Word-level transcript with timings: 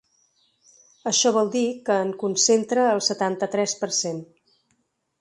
Això 1.11 1.33
vol 1.35 1.51
dir 1.57 1.63
que 1.91 1.99
en 2.07 2.15
concentra 2.23 2.89
el 2.97 3.05
setanta-tres 3.13 3.81
per 3.85 3.95
cent. 4.03 4.27